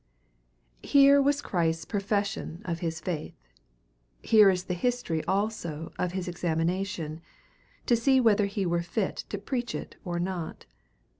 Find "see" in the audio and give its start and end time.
7.95-8.19